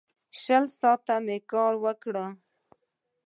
شل 0.41 0.63
ساعته 0.79 1.13
کار 1.51 1.73
مې 1.79 1.83
وکړ. 1.83 2.15